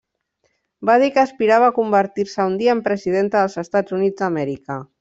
[0.89, 4.81] Va dir que aspirava a convertir-se un dia en Presidenta dels Estats Units d'Amèrica.